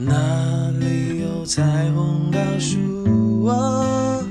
[0.00, 2.30] 哪里有彩虹？
[2.30, 2.78] 告诉
[3.42, 4.22] 我，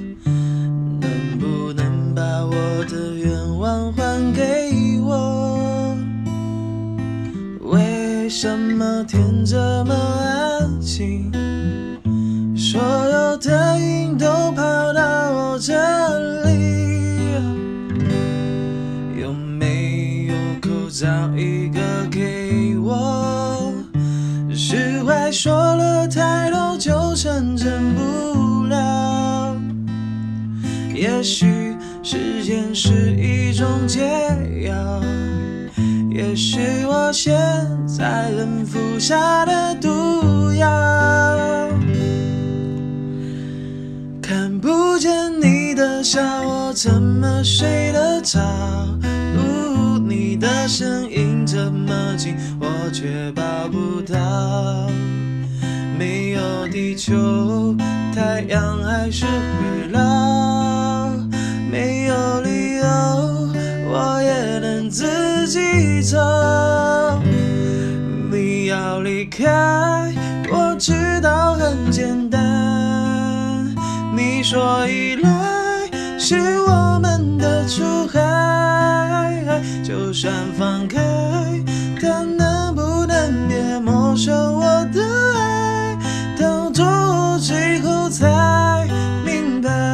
[1.01, 2.55] 能不能把我
[2.85, 5.97] 的愿望还给我？
[7.63, 11.29] 为什么天这么安静？
[12.55, 15.73] 所有的云都跑到我这
[16.45, 17.33] 里，
[19.19, 21.81] 有没有口罩一个
[25.37, 29.55] 说了太多就成真不了，
[30.95, 34.01] 也许时间是一种解
[34.65, 34.99] 药，
[36.09, 37.37] 也许我现
[37.85, 41.69] 在能服下的毒药。
[44.19, 48.39] 看不见你的笑，我怎么睡得着？
[50.07, 54.86] 你的声音这么近，我却抱不到。
[56.77, 57.75] 地球，
[58.13, 61.09] 太阳还是会老。
[61.71, 62.85] 没有理由，
[63.89, 66.19] 我也能自己走。
[68.31, 70.13] 你要离开，
[70.51, 73.65] 我知道很简单。
[74.15, 79.51] 你说依赖是我们的出海，
[79.83, 80.99] 就算放开，
[81.99, 84.46] 但能不能别没收
[88.09, 88.87] 才
[89.25, 89.87] 明白。